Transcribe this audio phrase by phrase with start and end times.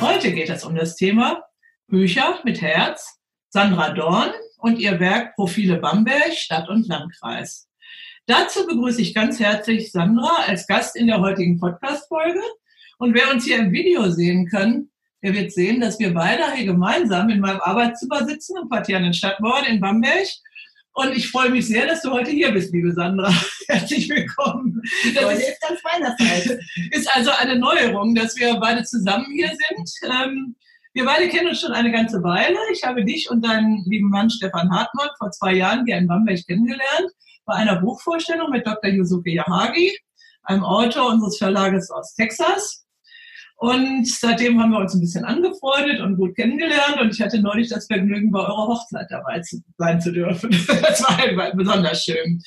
[0.00, 1.44] Heute geht es um das Thema
[1.86, 3.18] Bücher mit Herz,
[3.50, 7.68] Sandra Dorn und ihr Werk Profile Bamberg, Stadt und Landkreis.
[8.24, 12.40] Dazu begrüße ich ganz herzlich Sandra als Gast in der heutigen Podcast-Folge.
[12.96, 14.88] Und wer uns hier im Video sehen kann,
[15.22, 19.02] der wird sehen, dass wir beide hier gemeinsam in meinem Arbeitszimmer sitzen im Quartier an
[19.02, 20.28] den Stadtmauern in Bamberg.
[21.00, 23.32] Und ich freue mich sehr, dass du heute hier bist, liebe Sandra.
[23.68, 24.82] Herzlich willkommen.
[25.14, 26.62] Das ist, ist ganz meinerseits.
[26.90, 29.90] Ist also eine Neuerung, dass wir beide zusammen hier sind.
[30.12, 30.56] Ähm,
[30.92, 32.58] wir beide kennen uns schon eine ganze Weile.
[32.74, 36.46] Ich habe dich und deinen lieben Mann Stefan Hartmann vor zwei Jahren hier in Bamberg
[36.46, 37.10] kennengelernt
[37.46, 38.90] bei einer Buchvorstellung mit Dr.
[38.90, 39.96] Yusuke Yamagi,
[40.42, 42.79] einem Autor unseres Verlages aus Texas.
[43.60, 46.98] Und seitdem haben wir uns ein bisschen angefreundet und gut kennengelernt.
[46.98, 50.50] Und ich hatte neulich das Vergnügen, bei eurer Hochzeit dabei zu, sein zu dürfen.
[50.66, 52.40] Das war besonders schön.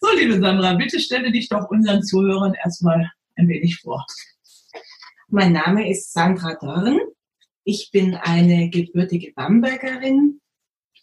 [0.00, 4.06] So, liebe Sandra, bitte stelle dich doch unseren Zuhörern erstmal ein wenig vor.
[5.26, 7.00] Mein Name ist Sandra Dorn.
[7.64, 10.40] Ich bin eine gebürtige Bambergerin,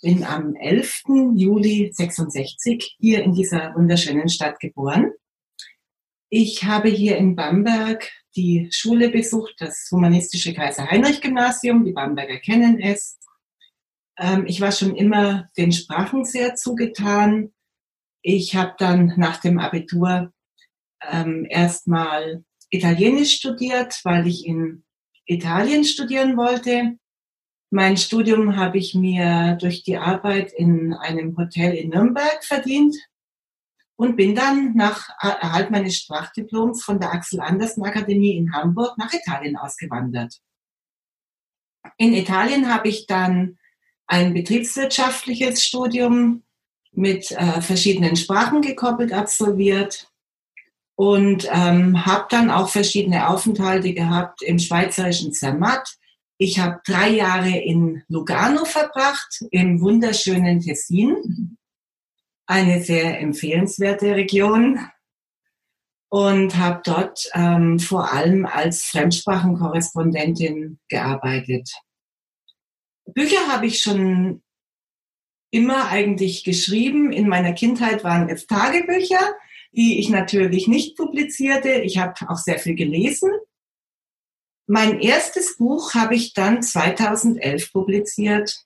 [0.01, 1.01] bin am 11.
[1.35, 5.11] Juli 66 hier in dieser wunderschönen Stadt geboren.
[6.29, 11.85] Ich habe hier in Bamberg die Schule besucht, das humanistische Kaiser-Heinrich-Gymnasium.
[11.85, 13.19] Die Bamberger kennen es.
[14.17, 17.51] Ähm, ich war schon immer den Sprachen sehr zugetan.
[18.21, 20.31] Ich habe dann nach dem Abitur
[21.09, 24.83] ähm, erstmal Italienisch studiert, weil ich in
[25.25, 26.97] Italien studieren wollte.
[27.71, 32.95] Mein Studium habe ich mir durch die Arbeit in einem Hotel in Nürnberg verdient
[33.99, 39.13] und bin dann nach Erhalt meines Sprachdiploms von der Axel Andersen Akademie in Hamburg nach
[39.13, 40.39] Italien ausgewandert.
[41.97, 43.57] In Italien habe ich dann
[44.07, 46.43] ein betriebswirtschaftliches Studium
[46.93, 50.09] mit äh, verschiedenen Sprachen gekoppelt absolviert
[50.95, 55.97] und ähm, habe dann auch verschiedene Aufenthalte gehabt im schweizerischen Zermatt.
[56.37, 61.57] Ich habe drei Jahre in Lugano verbracht, im wunderschönen Tessin
[62.49, 64.79] eine sehr empfehlenswerte Region
[66.09, 71.71] und habe dort ähm, vor allem als Fremdsprachenkorrespondentin gearbeitet.
[73.05, 74.41] Bücher habe ich schon
[75.51, 77.11] immer eigentlich geschrieben.
[77.11, 79.35] In meiner Kindheit waren es Tagebücher,
[79.71, 81.81] die ich natürlich nicht publizierte.
[81.81, 83.29] Ich habe auch sehr viel gelesen.
[84.65, 88.65] Mein erstes Buch habe ich dann 2011 publiziert.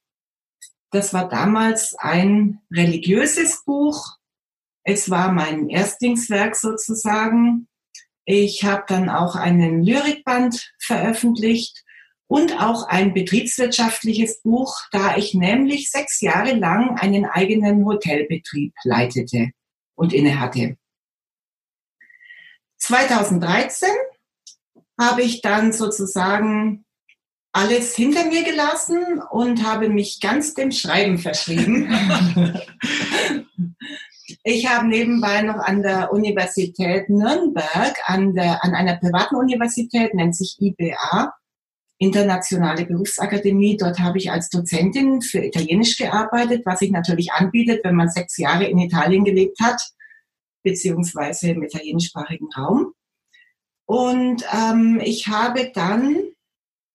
[0.94, 4.16] Das war damals ein religiöses Buch.
[4.84, 7.68] Es war mein Erstlingswerk sozusagen.
[8.26, 11.84] Ich habe dann auch einen Lyrikband veröffentlicht
[12.28, 19.50] und auch ein betriebswirtschaftliches Buch, da ich nämlich sechs Jahre lang einen eigenen Hotelbetrieb leitete
[19.96, 20.78] und innehatte.
[22.78, 23.90] 2013
[25.00, 26.86] habe ich dann sozusagen
[27.54, 31.88] alles hinter mir gelassen und habe mich ganz dem Schreiben verschrieben.
[34.44, 40.36] ich habe nebenbei noch an der Universität Nürnberg, an, der, an einer privaten Universität, nennt
[40.36, 41.32] sich IBA,
[42.00, 43.78] Internationale Berufsakademie.
[43.78, 48.38] Dort habe ich als Dozentin für Italienisch gearbeitet, was sich natürlich anbietet, wenn man sechs
[48.38, 49.80] Jahre in Italien gelebt hat,
[50.64, 52.94] beziehungsweise im italienischsprachigen Raum.
[53.86, 56.33] Und ähm, ich habe dann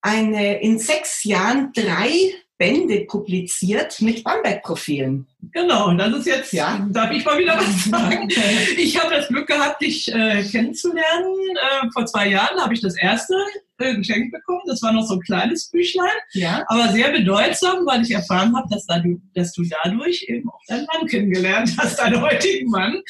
[0.08, 5.28] eine, in sechs Jahren drei Bände publiziert mit Bamberg-Profilen.
[5.52, 8.28] Genau, und das ist jetzt, ja, darf ich mal wieder was sagen?
[8.76, 11.34] Ich habe das Glück gehabt, dich äh, kennenzulernen.
[11.54, 13.34] Äh, vor zwei Jahren habe ich das erste
[13.78, 14.62] äh, geschenkt bekommen.
[14.66, 16.64] Das war noch so ein kleines Büchlein, ja.
[16.66, 19.00] aber sehr bedeutsam, weil ich erfahren habe, dass, da
[19.34, 23.00] dass du dadurch eben auch deinen Mann kennengelernt hast, deinen heutigen Mann.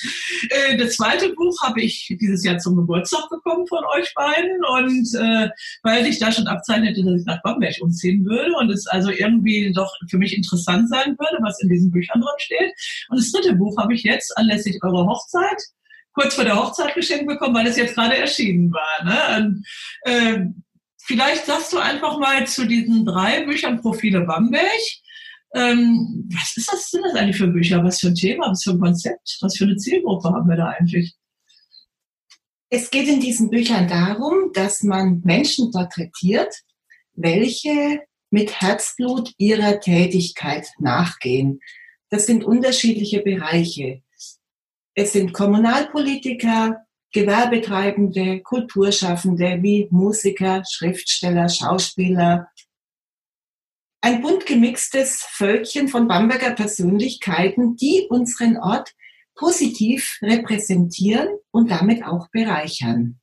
[0.50, 5.08] Äh, das zweite Buch habe ich dieses Jahr zum Geburtstag bekommen von euch beiden und
[5.18, 5.48] äh,
[5.82, 9.72] weil ich da schon abzeichnete, dass ich nach Bamberg umziehen würde und es also irgendwie
[9.72, 12.72] doch für mich interessant sein würde, was in diesen Büchern drin steht.
[13.08, 15.62] Und das dritte Buch habe ich jetzt anlässlich eurer Hochzeit
[16.18, 19.04] kurz vor der Hochzeit geschenkt bekommen, weil es jetzt gerade erschienen war.
[19.04, 19.36] Ne?
[19.36, 19.66] Und,
[20.02, 20.46] äh,
[21.04, 24.64] vielleicht sagst du einfach mal zu diesen drei Büchern Profile Bamberg.
[25.54, 27.82] Ähm, was ist das, sind das eigentlich für Bücher?
[27.84, 28.50] Was für ein Thema?
[28.50, 29.38] Was für ein Konzept?
[29.40, 31.14] Was für eine Zielgruppe haben wir da eigentlich?
[32.70, 36.54] Es geht in diesen Büchern darum, dass man Menschen porträtiert,
[37.14, 41.60] welche mit Herzblut ihrer Tätigkeit nachgehen.
[42.10, 44.02] Das sind unterschiedliche Bereiche.
[44.94, 52.48] Es sind Kommunalpolitiker, Gewerbetreibende, Kulturschaffende wie Musiker, Schriftsteller, Schauspieler.
[54.00, 58.94] Ein bunt gemixtes Völkchen von Bamberger Persönlichkeiten, die unseren Ort
[59.34, 63.20] positiv repräsentieren und damit auch bereichern.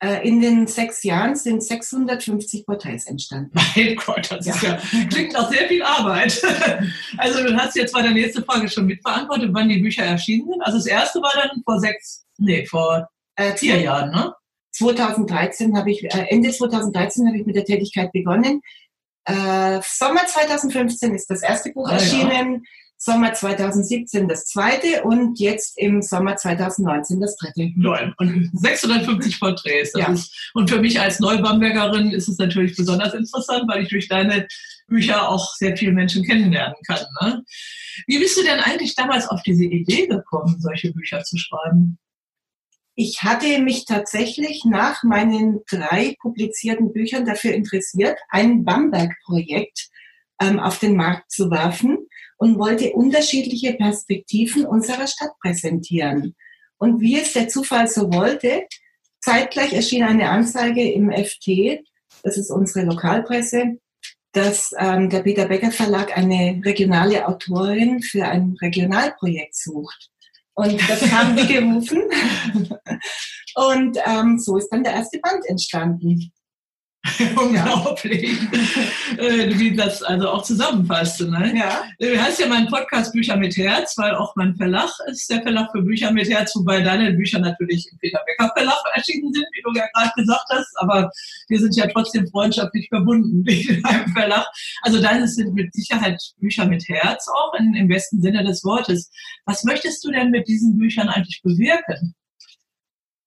[0.00, 3.50] Äh, in den sechs Jahren sind 650 Porträts entstanden.
[3.76, 4.54] Mein Gott, das ja.
[4.62, 6.42] Ja, klingt nach sehr viel Arbeit.
[7.16, 10.62] Also du hast jetzt bei der nächsten Frage schon mitbeantwortet, wann die Bücher erschienen sind.
[10.62, 14.34] Also das erste war dann vor sechs, nee, vor äh, vier Jahren, ne?
[14.72, 18.60] 2013 habe ich, äh, Ende 2013 habe ich mit der Tätigkeit begonnen.
[19.24, 22.54] Äh, Sommer 2015 ist das erste Buch ah, erschienen.
[22.54, 22.60] Ja.
[23.04, 27.70] Sommer 2017 das zweite und jetzt im Sommer 2019 das dritte.
[27.76, 28.14] Neun.
[28.16, 29.92] Und 650 Porträts.
[29.94, 30.10] Ja.
[30.10, 34.48] Ist, und für mich als Neubambergerin ist es natürlich besonders interessant, weil ich durch deine
[34.86, 37.04] Bücher auch sehr viele Menschen kennenlernen kann.
[37.20, 37.44] Ne?
[38.06, 41.98] Wie bist du denn eigentlich damals auf diese Idee gekommen, solche Bücher zu schreiben?
[42.94, 49.88] Ich hatte mich tatsächlich nach meinen drei publizierten Büchern dafür interessiert, ein Bamberg-Projekt
[50.40, 52.03] ähm, auf den Markt zu werfen
[52.38, 56.34] und wollte unterschiedliche Perspektiven unserer Stadt präsentieren.
[56.78, 58.66] Und wie es der Zufall so wollte,
[59.20, 61.80] zeitgleich erschien eine Anzeige im FT,
[62.22, 63.78] das ist unsere Lokalpresse,
[64.32, 70.10] dass ähm, der Peter Becker Verlag eine regionale Autorin für ein Regionalprojekt sucht.
[70.54, 72.02] Und das haben wir gerufen.
[73.54, 76.32] Und ähm, so ist dann der erste Band entstanden.
[77.36, 78.38] Unglaublich,
[79.18, 81.20] äh, wie das also auch zusammenfasst.
[81.20, 81.52] Ne?
[81.54, 81.84] Ja.
[81.98, 85.70] Du hast ja meinen Podcast Bücher mit Herz, weil auch mein Verlag ist der Verlag
[85.72, 89.62] für Bücher mit Herz, wobei deine Bücher natürlich im Peter Becker Verlag erschienen sind, wie
[89.62, 91.10] du ja gerade gesagt hast, aber
[91.48, 94.46] wir sind ja trotzdem freundschaftlich verbunden in deinem Verlag.
[94.80, 99.10] Also deine sind mit Sicherheit Bücher mit Herz auch in, im besten Sinne des Wortes.
[99.44, 102.14] Was möchtest du denn mit diesen Büchern eigentlich bewirken?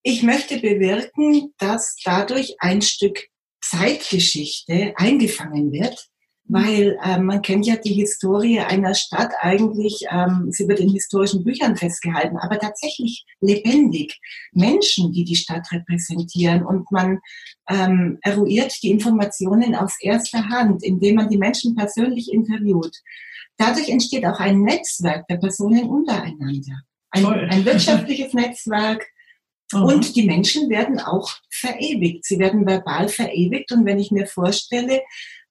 [0.01, 3.27] Ich möchte bewirken, dass dadurch ein Stück
[3.69, 6.07] Zeitgeschichte eingefangen wird,
[6.49, 11.43] weil ähm, man kennt ja die Historie einer Stadt eigentlich, ähm, sie wird in historischen
[11.43, 14.17] Büchern festgehalten, aber tatsächlich lebendig.
[14.53, 17.19] Menschen, die die Stadt repräsentieren und man
[17.69, 22.95] ähm, eruiert die Informationen aus erster Hand, indem man die Menschen persönlich interviewt.
[23.57, 26.81] Dadurch entsteht auch ein Netzwerk der Personen untereinander.
[27.09, 29.05] Ein, ein wirtschaftliches Netzwerk,
[29.73, 29.83] Mhm.
[29.83, 32.25] Und die Menschen werden auch verewigt.
[32.25, 33.71] Sie werden verbal verewigt.
[33.71, 35.01] Und wenn ich mir vorstelle,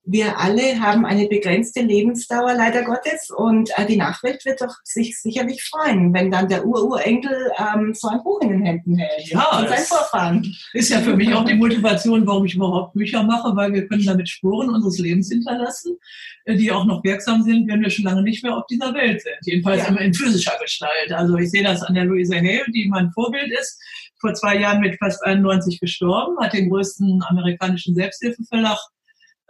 [0.09, 5.19] wir alle haben eine begrenzte Lebensdauer, leider Gottes, und äh, die Nachwelt wird doch sich
[5.19, 9.27] sicherlich freuen, wenn dann der Ururenkel ähm, so ein Buch in den Händen hält.
[9.27, 10.55] Ja, und sein Vorfahren.
[10.73, 14.05] Ist ja für mich auch die Motivation, warum ich überhaupt Bücher mache, weil wir können
[14.05, 15.97] damit Spuren unseres Lebens hinterlassen,
[16.45, 19.21] äh, die auch noch wirksam sind, wenn wir schon lange nicht mehr auf dieser Welt
[19.21, 19.35] sind.
[19.41, 19.95] Jedenfalls ja.
[19.97, 21.11] in physischer Gestalt.
[21.11, 23.77] Also ich sehe das an der Luise Hale, die mein Vorbild ist
[24.19, 28.79] vor zwei Jahren mit fast 91 gestorben, hat den größten amerikanischen Selbsthilfeverlag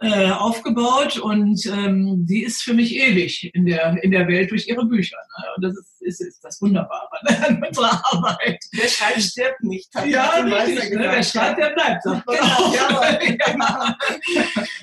[0.00, 4.68] äh, aufgebaut und ähm, die ist für mich ewig in der, in der Welt durch
[4.68, 5.16] ihre Bücher.
[5.16, 5.44] Ne?
[5.56, 7.08] Und das ist, ist, ist das Wunderbare
[7.44, 8.62] an unserer Arbeit.
[8.72, 9.88] Wer schreibt, stirbt nicht.
[10.06, 11.00] Ja, richtig, ne?
[11.00, 12.72] wer schreibt, der bleibt, sagt man genau.
[12.74, 13.96] Ja,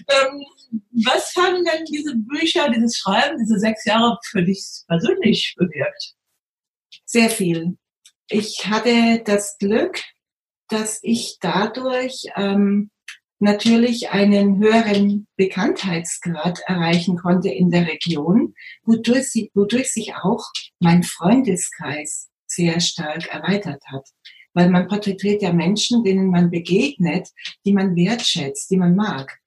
[0.10, 0.46] ähm,
[1.06, 6.16] was haben denn diese Bücher, dieses Schreiben, diese sechs Jahre für dich persönlich bewirkt?
[7.06, 7.78] Sehr viel
[8.30, 10.02] ich hatte das Glück,
[10.70, 12.90] dass ich dadurch ähm,
[13.40, 20.44] natürlich einen höheren Bekanntheitsgrad erreichen konnte in der Region, wodurch, sie, wodurch sich auch
[20.80, 24.08] mein Freundeskreis sehr stark erweitert hat.
[24.54, 27.30] Weil man porträtiert ja Menschen, denen man begegnet,
[27.66, 29.40] die man wertschätzt, die man mag.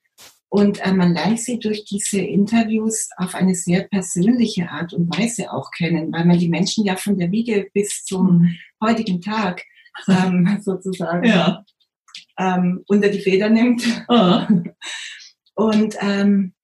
[0.51, 5.53] Und äh, man lernt sie durch diese Interviews auf eine sehr persönliche Art und Weise
[5.53, 8.57] auch kennen, weil man die Menschen ja von der Wiege bis zum mhm.
[8.83, 9.63] Heutigen Tag
[10.09, 11.65] ähm, sozusagen ja.
[12.39, 13.83] ähm, unter die Feder nimmt.
[14.09, 14.41] Oh.
[15.55, 16.55] Und ähm,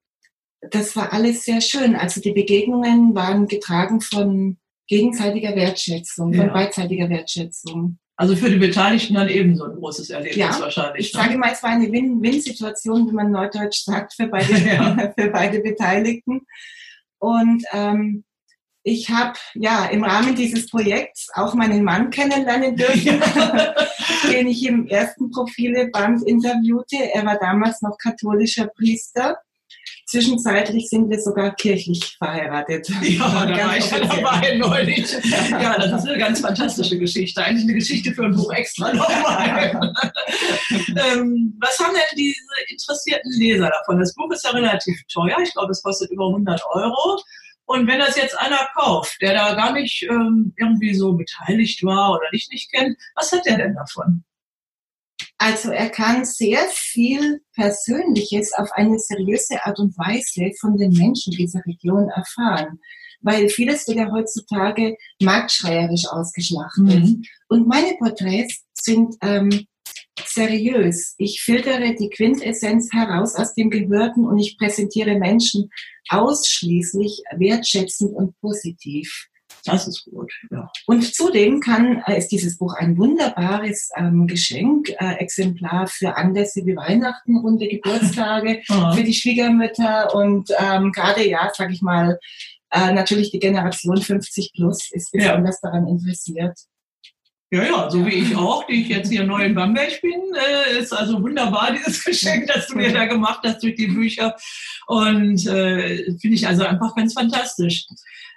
[0.71, 1.97] das war alles sehr schön.
[1.97, 6.43] Also die Begegnungen waren getragen von gegenseitiger Wertschätzung, ja.
[6.43, 7.99] von beidseitiger Wertschätzung.
[8.17, 11.09] Also für die Beteiligten dann ebenso ein großes Erlebnis ja, wahrscheinlich.
[11.09, 11.21] Ich ne?
[11.21, 15.13] sage mal, es war eine Win-Win-Situation, wie man neudeutsch sagt, für beide, ja.
[15.19, 16.43] für beide Beteiligten.
[17.19, 18.25] Und ähm,
[18.85, 23.21] ich habe ja im Rahmen dieses Projekts auch meinen Mann kennenlernen dürfen,
[24.31, 26.97] den ich im ersten Profileband interviewte.
[27.13, 29.39] Er war damals noch katholischer Priester
[30.07, 32.89] Zwischenzeitlich sind wir sogar kirchlich verheiratet.
[33.03, 35.13] Ja, da war ich ja dabei neulich.
[35.51, 37.43] Ja, das ist eine ganz fantastische Geschichte.
[37.43, 39.73] Eigentlich eine Geschichte für ein Buch extra nochmal.
[40.71, 42.37] ähm, was haben denn diese
[42.69, 43.99] interessierten Leser davon?
[43.99, 45.39] Das Buch ist ja relativ teuer.
[45.43, 47.21] Ich glaube, es kostet über 100 Euro.
[47.67, 52.13] Und wenn das jetzt einer kauft, der da gar nicht ähm, irgendwie so beteiligt war
[52.13, 54.25] oder dich nicht kennt, was hat der denn davon?
[55.39, 61.33] Also er kann sehr viel Persönliches auf eine seriöse Art und Weise von den Menschen
[61.33, 62.81] dieser Region erfahren.
[63.21, 67.05] Weil vieles wird ja heutzutage marktschreierisch ausgeschlachtet.
[67.05, 67.23] Mhm.
[67.49, 69.67] Und meine Porträts sind ähm,
[70.25, 71.15] seriös.
[71.19, 75.71] Ich filtere die Quintessenz heraus aus dem Gehörten und ich präsentiere Menschen
[76.09, 79.29] ausschließlich wertschätzend und positiv.
[79.65, 80.31] Das ist gut.
[80.51, 80.71] Ja.
[80.87, 86.67] Und zudem kann, äh, ist dieses Buch ein wunderbares ähm, Geschenk, äh, Exemplar für Anlässe
[86.67, 88.63] wie Weihnachten, runde Geburtstage,
[88.95, 92.19] für die Schwiegermütter und ähm, gerade, ja, sag ich mal,
[92.71, 95.71] äh, natürlich die Generation 50 plus ist besonders ja.
[95.71, 96.59] daran interessiert.
[97.55, 100.81] Ja, ja, so wie ich auch, die ich jetzt hier neu in Bamberg bin, äh,
[100.81, 104.35] ist also wunderbar dieses Geschenk, das du mir da gemacht hast durch die Bücher.
[104.89, 107.87] Und äh, finde ich also einfach ganz fantastisch.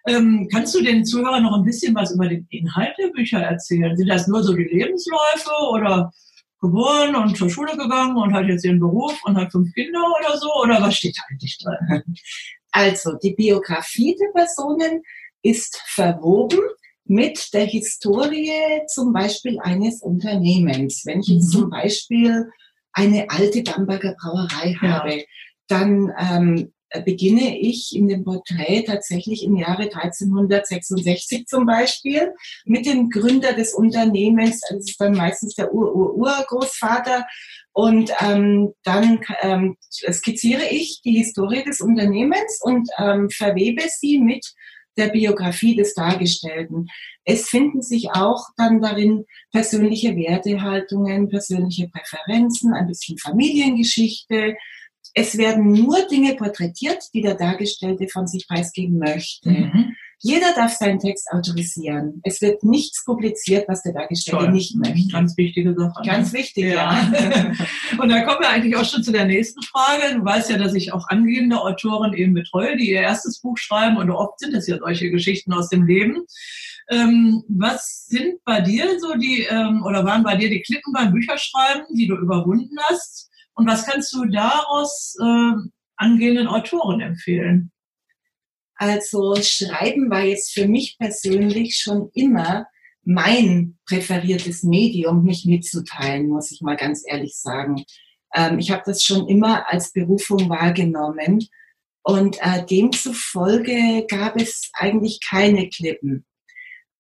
[0.08, 3.98] Ähm, kannst du den Zuhörern noch ein bisschen was über den Inhalt der Bücher erzählen?
[3.98, 6.14] Sind das nur so die Lebensläufe oder
[6.62, 10.38] geboren und zur Schule gegangen und hat jetzt ihren Beruf und hat fünf Kinder oder
[10.38, 10.54] so?
[10.62, 12.16] Oder was steht da eigentlich drin?
[12.70, 15.02] Also, die Biografie der Personen
[15.42, 16.60] ist verwoben
[17.08, 18.52] mit der Historie
[18.88, 21.04] zum Beispiel eines Unternehmens.
[21.06, 21.60] Wenn ich jetzt mhm.
[21.60, 22.50] zum Beispiel
[22.94, 24.82] eine alte Bamberger Brauerei ja.
[24.82, 25.24] habe,
[25.68, 26.74] dann ähm,
[27.06, 32.34] beginne ich in dem Porträt tatsächlich im Jahre 1366 zum Beispiel
[32.66, 37.26] mit dem Gründer des Unternehmens, das ist dann meistens der Ur-Ur-Urgroßvater.
[37.74, 39.78] Und ähm, dann ähm,
[40.12, 44.52] skizziere ich die Historie des Unternehmens und ähm, verwebe sie mit
[44.98, 46.88] der Biografie des Dargestellten.
[47.24, 54.56] Es finden sich auch dann darin persönliche Wertehaltungen, persönliche Präferenzen, ein bisschen Familiengeschichte.
[55.14, 59.50] Es werden nur Dinge porträtiert, die der Dargestellte von sich preisgeben möchte.
[59.50, 59.96] Mhm.
[60.20, 62.22] Jeder darf seinen Text autorisieren.
[62.24, 64.54] Es wird nichts publiziert, was der Dargestellte Toll.
[64.54, 65.12] nicht möchte.
[65.12, 66.02] Ganz wichtige Sache.
[66.02, 66.08] Ne?
[66.08, 66.74] Ganz wichtig, ja.
[67.12, 67.52] ja.
[68.00, 70.16] Und da kommen wir eigentlich auch schon zu der nächsten Frage.
[70.16, 73.98] Du weißt ja, dass ich auch angehende Autoren eben betreue, die ihr erstes Buch schreiben
[73.98, 76.26] und oft sind es ja solche Geschichten aus dem Leben.
[76.90, 81.12] Ähm, was sind bei dir so die, ähm, oder waren bei dir die Klippen beim
[81.12, 83.30] Bücherschreiben, die du überwunden hast?
[83.54, 85.52] Und was kannst du daraus äh,
[85.98, 87.72] angehenden Autoren empfehlen?
[88.78, 92.68] Also Schreiben war jetzt für mich persönlich schon immer
[93.04, 97.84] mein präferiertes Medium, mich mitzuteilen, muss ich mal ganz ehrlich sagen.
[98.36, 101.48] Ähm, ich habe das schon immer als Berufung wahrgenommen
[102.04, 106.26] und äh, demzufolge gab es eigentlich keine Klippen.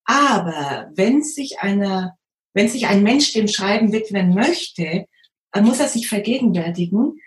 [0.05, 2.17] Aber wenn sich einer,
[2.53, 5.05] wenn sich ein Mensch dem Schreiben widmen möchte,
[5.55, 7.19] muss er sich vergegenwärtigen,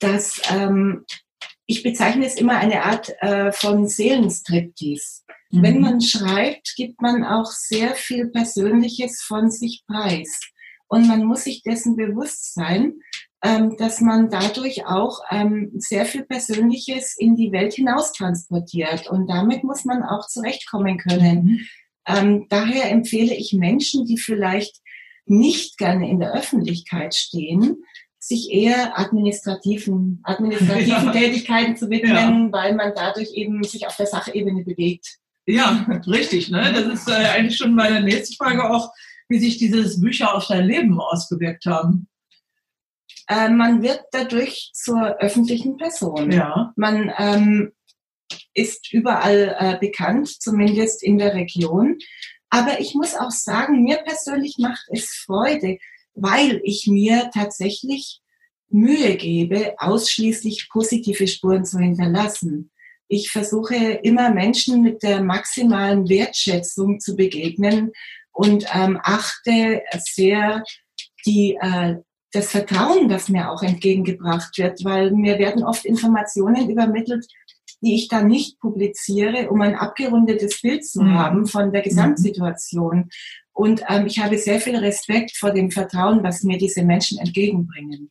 [0.00, 1.04] dass ähm,
[1.68, 5.22] ich bezeichne es immer eine Art äh, von Seelenstriptease.
[5.50, 5.62] Mhm.
[5.62, 10.40] Wenn man schreibt, gibt man auch sehr viel Persönliches von sich preis.
[10.88, 12.94] Und man muss sich dessen bewusst sein,
[13.44, 19.06] ähm, dass man dadurch auch ähm, sehr viel Persönliches in die Welt hinaus transportiert.
[19.10, 21.44] Und damit muss man auch zurechtkommen können.
[21.44, 21.60] Mhm.
[22.06, 24.80] Ähm, daher empfehle ich Menschen, die vielleicht
[25.26, 27.76] nicht gerne in der Öffentlichkeit stehen,
[28.28, 31.12] sich eher administrativen, administrativen ja.
[31.12, 32.52] Tätigkeiten zu widmen, ja.
[32.52, 35.16] weil man dadurch eben sich auf der Sachebene bewegt.
[35.46, 36.50] Ja, richtig.
[36.50, 36.72] Ne?
[36.74, 38.92] Das ist äh, eigentlich schon meine nächste Frage auch,
[39.28, 42.06] wie sich diese Bücher auf dein Leben ausgewirkt haben.
[43.28, 46.30] Äh, man wird dadurch zur öffentlichen Person.
[46.30, 46.72] Ja.
[46.76, 47.72] Man ähm,
[48.52, 51.96] ist überall äh, bekannt, zumindest in der Region.
[52.50, 55.78] Aber ich muss auch sagen, mir persönlich macht es Freude,
[56.20, 58.20] weil ich mir tatsächlich
[58.70, 62.70] Mühe gebe, ausschließlich positive Spuren zu hinterlassen.
[63.08, 67.92] Ich versuche immer Menschen mit der maximalen Wertschätzung zu begegnen
[68.32, 70.62] und ähm, achte sehr
[71.24, 71.96] die, äh,
[72.32, 77.26] das Vertrauen, das mir auch entgegengebracht wird, weil mir werden oft Informationen übermittelt,
[77.80, 81.14] die ich dann nicht publiziere, um ein abgerundetes Bild zu mhm.
[81.14, 83.08] haben von der Gesamtsituation.
[83.52, 88.10] Und ähm, ich habe sehr viel Respekt vor dem Vertrauen, was mir diese Menschen entgegenbringen.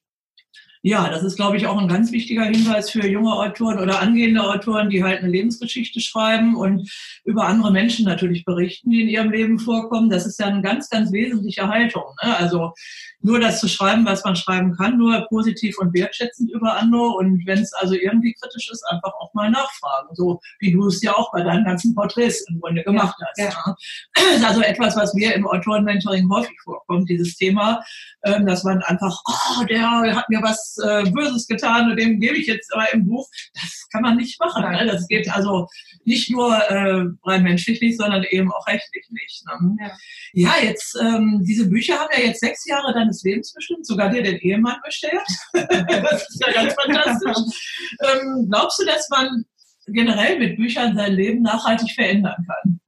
[0.83, 4.41] Ja, das ist, glaube ich, auch ein ganz wichtiger Hinweis für junge Autoren oder angehende
[4.41, 6.89] Autoren, die halt eine Lebensgeschichte schreiben und
[7.25, 10.09] über andere Menschen natürlich berichten, die in ihrem Leben vorkommen.
[10.09, 12.03] Das ist ja eine ganz, ganz wesentliche Haltung.
[12.23, 12.37] Ne?
[12.37, 12.73] Also
[13.21, 17.07] nur das zu schreiben, was man schreiben kann, nur positiv und wertschätzend über andere.
[17.09, 20.09] Und wenn es also irgendwie kritisch ist, einfach auch mal nachfragen.
[20.13, 23.55] So wie du es ja auch bei deinen ganzen Porträts im Grunde gemacht ja, hast.
[23.55, 23.75] Ja.
[24.13, 27.83] Das ist also etwas, was mir im Autorenmentoring häufig vorkommt, dieses Thema,
[28.23, 32.37] ähm, dass man einfach, oh, der hat mir was äh, Böses getan und dem gebe
[32.37, 33.27] ich jetzt aber im Buch.
[33.53, 34.63] Das kann man nicht machen.
[34.69, 34.85] Ne?
[34.85, 35.67] Das geht also
[36.03, 39.43] nicht nur äh, rein menschlich nicht, sondern eben auch rechtlich nicht.
[39.45, 39.77] Ne?
[39.79, 39.97] Ja.
[40.33, 44.23] ja, jetzt, ähm, diese Bücher haben ja jetzt sechs Jahre deines Lebens bestimmt, sogar dir
[44.23, 45.21] den Ehemann bestellt.
[45.53, 47.87] das ist ja ganz fantastisch.
[48.03, 49.45] Ähm, glaubst du, dass man
[49.87, 52.79] generell mit Büchern sein Leben nachhaltig verändern kann?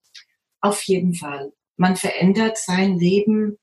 [0.62, 1.51] Auf jeden Fall.
[1.77, 3.58] Man verändert sein Leben,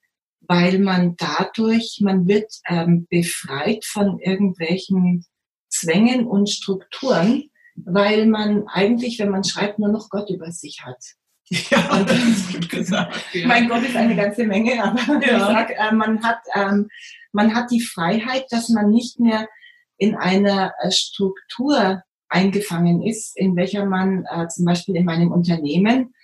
[0.48, 5.24] weil man dadurch, man wird ähm, befreit von irgendwelchen
[5.68, 11.02] Zwängen und Strukturen, weil man eigentlich, wenn man schreibt, nur noch Gott über sich hat.
[11.70, 13.14] Ja, und, das ist gut gesagt.
[13.32, 13.46] Ja.
[13.46, 15.36] Mein Gott ist eine ganze Menge, aber ja.
[15.36, 16.88] ich sag, äh, man hat ähm,
[17.36, 19.46] man hat die Freiheit, dass man nicht mehr
[19.98, 26.14] in einer äh, Struktur eingefangen ist, in welcher man äh, zum Beispiel in meinem Unternehmen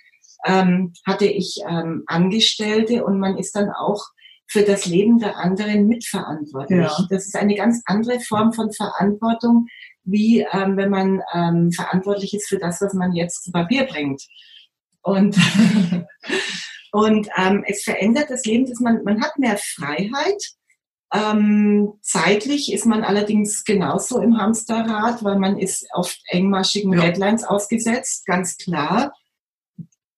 [0.45, 4.03] ähm, hatte ich ähm, Angestellte und man ist dann auch
[4.47, 6.79] für das Leben der anderen mitverantwortlich.
[6.79, 7.07] Ja.
[7.09, 9.67] Das ist eine ganz andere Form von Verantwortung,
[10.03, 14.21] wie ähm, wenn man ähm, verantwortlich ist für das, was man jetzt zu Papier bringt.
[15.01, 15.37] Und,
[16.91, 20.43] und ähm, es verändert das Leben, dass man, man hat mehr Freiheit.
[21.13, 27.01] Ähm, zeitlich ist man allerdings genauso im Hamsterrad, weil man ist oft engmaschigen ja.
[27.01, 29.13] Deadlines ausgesetzt, ganz klar.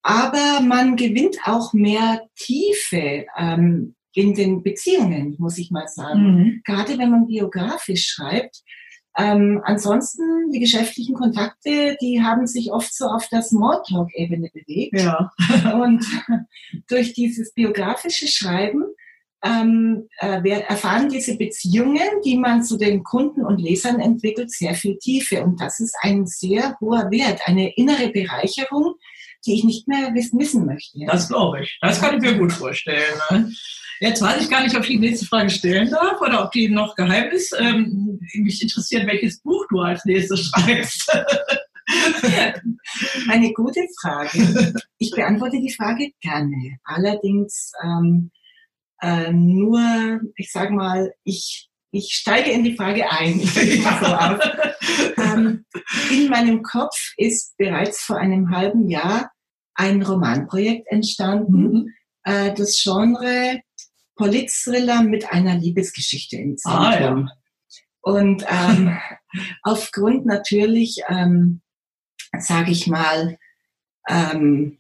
[0.08, 6.22] Aber man gewinnt auch mehr Tiefe ähm, in den Beziehungen, muss ich mal sagen.
[6.22, 6.62] Mhm.
[6.64, 8.62] Gerade wenn man biografisch schreibt,
[9.18, 15.02] ähm, ansonsten, die geschäftlichen Kontakte, die haben sich oft so auf der Smalltalk-Ebene bewegt.
[15.02, 15.32] Ja.
[15.74, 16.06] Und
[16.88, 18.84] durch dieses biografische Schreiben
[19.44, 24.98] ähm, äh, erfahren diese Beziehungen, die man zu den Kunden und Lesern entwickelt, sehr viel
[24.98, 25.44] Tiefe.
[25.44, 28.96] Und das ist ein sehr hoher Wert, eine innere Bereicherung,
[29.46, 31.00] die ich nicht mehr wissen möchte.
[31.08, 31.78] Das glaube ich.
[31.82, 33.20] Das kann ich mir gut vorstellen.
[33.30, 33.52] Ne?
[34.00, 36.70] Jetzt weiß ich gar nicht, ob ich die nächste Frage stellen darf oder ob die
[36.70, 37.56] noch geheim ist.
[37.58, 41.10] Ähm, mich interessiert, welches Buch du als nächstes schreibst.
[43.30, 44.74] Eine gute Frage.
[44.98, 46.78] Ich beantworte die Frage gerne.
[46.84, 48.32] Allerdings ähm,
[49.02, 53.40] äh, nur, ich sage mal, ich, ich steige in die Frage ein.
[53.40, 55.66] so ähm,
[56.12, 59.32] in meinem Kopf ist bereits vor einem halben Jahr
[59.76, 61.62] ein Romanprojekt entstanden.
[61.62, 61.94] Mhm.
[62.24, 63.62] Äh, das Genre
[64.16, 66.86] Politthriller mit einer Liebesgeschichte im Zentrum.
[66.86, 67.26] Ah, ja.
[68.02, 68.98] Und ähm,
[69.64, 71.62] aufgrund natürlich, ähm,
[72.38, 73.38] sage ich mal,
[74.08, 74.80] ähm,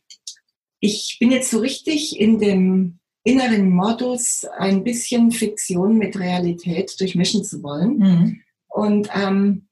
[0.80, 7.43] ich bin jetzt so richtig in dem inneren Modus, ein bisschen Fiktion mit Realität durchmischen
[7.43, 7.97] zu wollen.
[7.97, 8.41] Mhm.
[8.67, 9.67] Und ähm,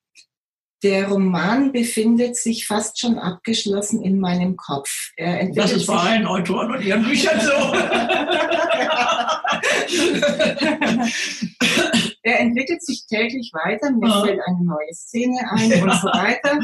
[0.81, 5.11] der Roman befindet sich fast schon abgeschlossen in meinem Kopf.
[5.17, 7.51] das ist bei allen Autoren und ihren Büchern so.
[12.23, 14.25] er entwickelt sich täglich weiter, mir ja.
[14.25, 15.83] fällt eine neue Szene ein ja.
[15.83, 16.59] und so weiter.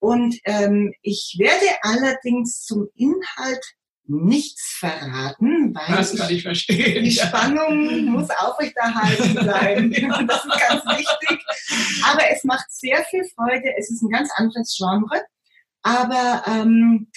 [0.00, 3.64] Und ähm, ich werde allerdings zum Inhalt
[4.08, 7.04] nichts verraten, weil das kann ich verstehen.
[7.04, 9.90] die Spannung muss aufrechterhalten bleiben.
[10.26, 11.44] das ist ganz wichtig.
[12.04, 13.74] Aber es macht sehr viel Freude.
[13.78, 15.22] Es ist ein ganz anderes Genre.
[15.82, 17.08] Aber ähm,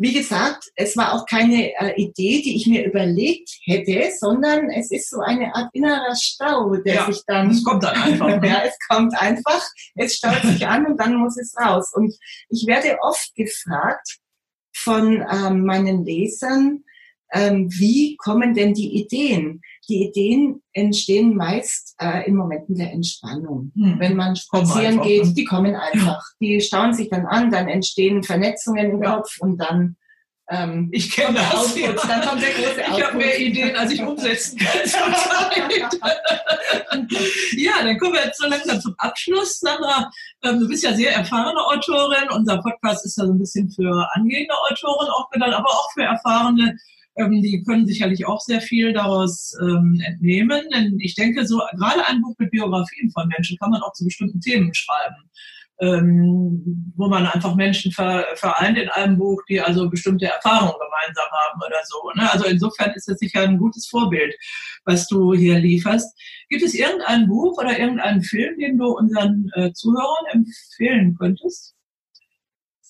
[0.00, 4.92] wie gesagt, es war auch keine äh, Idee, die ich mir überlegt hätte, sondern es
[4.92, 7.50] ist so eine Art innerer Stau, der ja, sich dann.
[7.50, 8.28] Es kommt dann einfach.
[8.40, 8.46] Ne?
[8.46, 11.92] ja, es kommt einfach, es staut sich an und dann muss es raus.
[11.94, 12.14] Und
[12.50, 14.18] ich werde oft gefragt
[14.88, 16.84] von ähm, meinen Lesern,
[17.32, 19.60] ähm, wie kommen denn die Ideen?
[19.88, 23.72] Die Ideen entstehen meist äh, in Momenten der Entspannung.
[23.74, 23.96] Hm.
[23.98, 25.34] Wenn man spazieren geht, ne?
[25.34, 26.24] die kommen einfach.
[26.40, 29.16] Die stauen sich dann an, dann entstehen Vernetzungen im ja.
[29.16, 29.96] Kopf und dann
[30.50, 31.54] ähm, ich kenne das.
[31.54, 34.80] Output, dann kommt der große Ich habe mehr Ideen, als ich umsetzen kann.
[37.56, 39.60] ja, dann kommen wir jetzt so langsam zum Abschluss.
[39.60, 40.10] Sandra,
[40.44, 42.30] ähm, du bist ja sehr erfahrene Autorin.
[42.30, 46.04] Unser Podcast ist ja so ein bisschen für angehende Autoren auch gedacht, aber auch für
[46.04, 46.78] erfahrene
[47.18, 50.62] ähm, die können sicherlich auch sehr viel daraus ähm, entnehmen.
[50.72, 54.04] Denn ich denke, so gerade ein Buch mit Biografien von Menschen kann man auch zu
[54.04, 55.28] bestimmten Themen schreiben.
[55.80, 61.60] Ähm, wo man einfach Menschen vereint in einem Buch, die also bestimmte Erfahrungen gemeinsam haben
[61.64, 62.10] oder so.
[62.16, 62.32] Ne?
[62.32, 64.34] Also insofern ist das sicher ein gutes Vorbild,
[64.84, 66.16] was du hier lieferst.
[66.48, 71.74] Gibt es irgendein Buch oder irgendeinen Film, den du unseren äh, Zuhörern empfehlen könntest?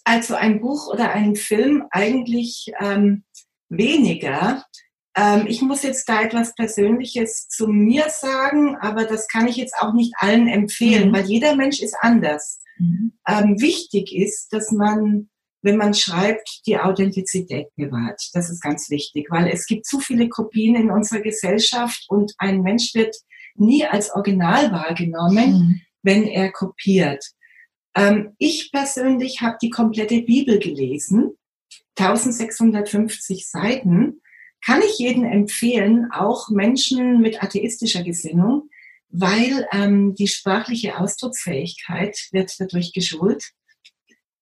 [0.05, 3.25] Also ein Buch oder ein Film eigentlich ähm,
[3.69, 4.65] weniger.
[5.15, 9.75] Ähm, ich muss jetzt da etwas Persönliches zu mir sagen, aber das kann ich jetzt
[9.79, 11.15] auch nicht allen empfehlen, mhm.
[11.15, 12.61] weil jeder Mensch ist anders.
[12.79, 13.13] Mhm.
[13.27, 15.29] Ähm, wichtig ist, dass man,
[15.63, 18.21] wenn man schreibt, die Authentizität bewahrt.
[18.33, 22.63] Das ist ganz wichtig, weil es gibt zu viele Kopien in unserer Gesellschaft und ein
[22.63, 23.17] Mensch wird
[23.55, 25.81] nie als Original wahrgenommen, mhm.
[26.03, 27.25] wenn er kopiert.
[27.95, 31.33] Ähm, ich persönlich habe die komplette Bibel gelesen,
[31.99, 34.21] 1650 Seiten.
[34.65, 38.69] Kann ich jedem empfehlen, auch Menschen mit atheistischer Gesinnung,
[39.11, 43.53] weil ähm, die sprachliche Ausdrucksfähigkeit wird dadurch geschult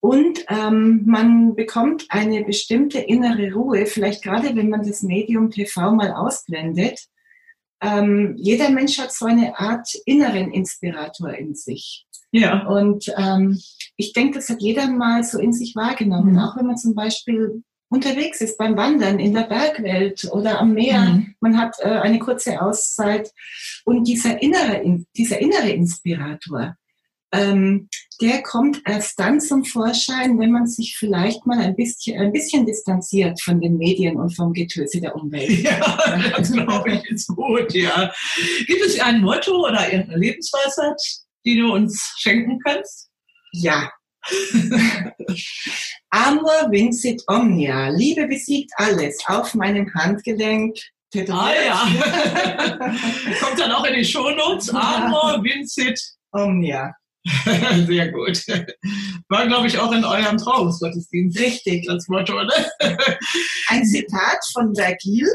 [0.00, 5.92] und ähm, man bekommt eine bestimmte innere Ruhe, vielleicht gerade wenn man das Medium TV
[5.92, 7.00] mal ausblendet.
[7.81, 12.07] Ähm, jeder Mensch hat so eine Art inneren Inspirator in sich.
[12.31, 12.66] Ja.
[12.66, 13.61] Und ähm,
[13.96, 16.35] ich denke, das hat jeder mal so in sich wahrgenommen.
[16.35, 16.38] Mhm.
[16.38, 21.01] Auch wenn man zum Beispiel unterwegs ist beim Wandern in der Bergwelt oder am Meer.
[21.01, 21.35] Mhm.
[21.40, 23.33] Man hat äh, eine kurze Auszeit.
[23.85, 26.77] Und dieser innere, dieser innere Inspirator,
[27.33, 27.88] ähm,
[28.20, 32.64] der kommt erst dann zum Vorschein, wenn man sich vielleicht mal ein bisschen, ein bisschen
[32.64, 35.51] distanziert von den Medien und vom Getöse der Umwelt.
[35.66, 38.12] Ja, das glaube ich ist gut, ja.
[38.66, 41.01] Gibt es ein Motto oder irgendeine Lebensweisheit,
[41.44, 43.11] die du uns schenken kannst?
[43.53, 43.90] Ja.
[46.11, 47.89] Amor vincit omnia.
[47.89, 50.77] Liebe besiegt alles auf meinem Handgelenk.
[51.29, 51.87] Ah ja.
[53.41, 54.71] Kommt dann auch in die Shownotes.
[54.71, 56.01] Amor vincit
[56.33, 56.95] omnia.
[57.87, 58.43] Sehr gut.
[59.29, 61.39] War, glaube ich, auch in eurem Trauungsgottesdienst.
[61.39, 61.87] Richtig.
[61.87, 62.71] Das Motto, oder?
[63.69, 65.27] Ein Zitat von Vergil.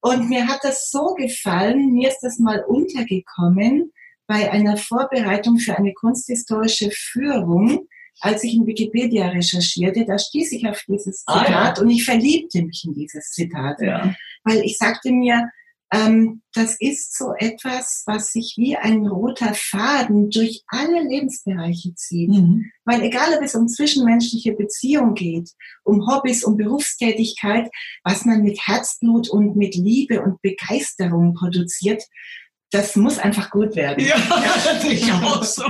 [0.00, 3.92] Und mir hat das so gefallen, mir ist das mal untergekommen
[4.28, 7.88] bei einer Vorbereitung für eine kunsthistorische Führung
[8.20, 11.80] als ich in Wikipedia recherchierte, da stieß ich auf dieses Zitat ah, ja.
[11.80, 13.80] und ich verliebte mich in dieses Zitat.
[13.80, 14.14] Ja.
[14.44, 15.50] Weil ich sagte mir,
[15.90, 22.30] ähm, das ist so etwas, was sich wie ein roter Faden durch alle Lebensbereiche zieht.
[22.30, 22.70] Mhm.
[22.84, 25.50] Weil egal, ob es um zwischenmenschliche Beziehung geht,
[25.84, 27.70] um Hobbys, um Berufstätigkeit,
[28.04, 32.02] was man mit Herzblut und mit Liebe und Begeisterung produziert,
[32.70, 34.04] das muss einfach gut werden.
[34.04, 34.16] Ja,
[34.64, 35.62] das sehe ich auch so.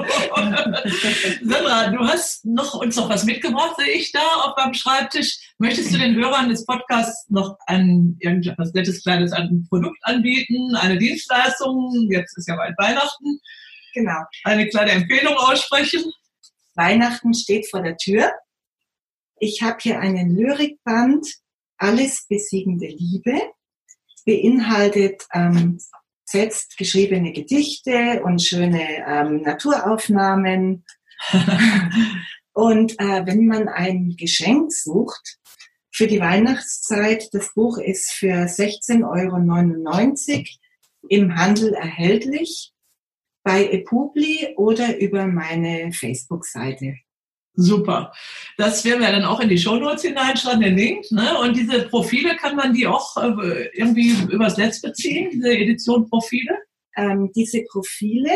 [1.42, 5.38] Sandra, du hast noch, uns noch was mitgebracht, sehe ich da auf beim Schreibtisch.
[5.58, 10.98] Möchtest du den Hörern des Podcasts noch ein irgendwas nettes kleines ein Produkt anbieten, eine
[10.98, 12.08] Dienstleistung?
[12.10, 13.40] Jetzt ist ja bald Weihnachten.
[13.94, 14.18] Genau.
[14.44, 16.02] Eine kleine Empfehlung aussprechen.
[16.74, 18.32] Weihnachten steht vor der Tür.
[19.38, 21.26] Ich habe hier einen Lyrikband,
[21.76, 23.40] Alles besiegende Liebe,
[24.26, 25.78] beinhaltet ähm,
[26.30, 30.84] selbst geschriebene Gedichte und schöne ähm, Naturaufnahmen.
[32.52, 35.38] und äh, wenn man ein Geschenk sucht
[35.90, 40.44] für die Weihnachtszeit, das Buch ist für 16,99 Euro
[41.08, 42.72] im Handel erhältlich
[43.42, 46.96] bei ePubli oder über meine Facebook-Seite.
[47.60, 48.12] Super.
[48.56, 51.10] Das werden wir dann auch in die Shownotes hineinschreiben, den Link.
[51.10, 51.36] Ne?
[51.40, 56.56] Und diese Profile, kann man die auch äh, irgendwie übers Netz beziehen, diese Edition Profile?
[56.96, 58.30] Ähm, diese Profile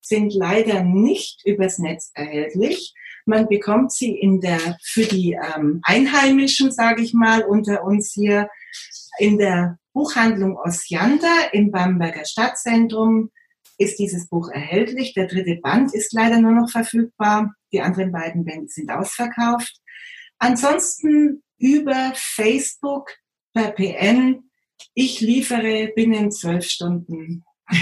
[0.00, 2.92] sind leider nicht übers Netz erhältlich.
[3.26, 8.48] Man bekommt sie in der, für die ähm, Einheimischen, sage ich mal, unter uns hier
[9.20, 13.30] in der Buchhandlung Osianda im Bamberger Stadtzentrum
[13.78, 15.14] ist dieses Buch erhältlich.
[15.14, 17.54] Der dritte Band ist leider nur noch verfügbar.
[17.72, 19.80] Die anderen beiden Bände sind ausverkauft.
[20.38, 23.10] Ansonsten über Facebook
[23.52, 24.50] per PN.
[24.94, 27.44] Ich liefere binnen zwölf Stunden.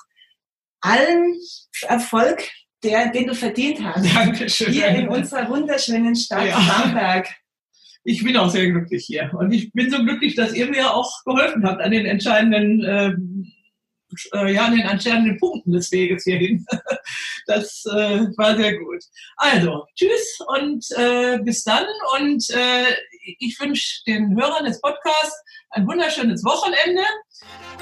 [0.81, 1.37] allen
[1.83, 2.43] Erfolg,
[2.83, 4.13] der, den du verdient hast.
[4.13, 4.73] Dankeschön.
[4.73, 6.59] Hier in unserer wunderschönen Stadt Ja.
[6.59, 7.29] Bamberg.
[8.05, 9.31] Ich bin auch sehr glücklich hier.
[9.35, 13.53] Und ich bin so glücklich, dass ihr mir auch geholfen habt an den entscheidenden, ähm,
[14.35, 16.65] äh, ja, an den entscheidenden Punkten des Weges hierhin.
[17.47, 19.03] Das äh, war sehr gut.
[19.37, 21.85] Also, tschüss und äh, bis dann.
[22.17, 22.85] Und äh,
[23.41, 27.03] ich wünsche den Hörern des Podcasts ein wunderschönes Wochenende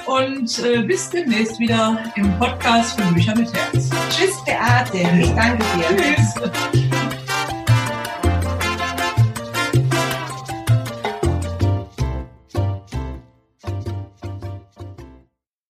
[0.05, 3.89] und äh, bis demnächst wieder im Podcast für Bücher mit Herz.
[4.09, 4.97] Tschüss, Beate.
[5.21, 6.15] Ich danke dir.
[6.15, 6.88] Tschüss.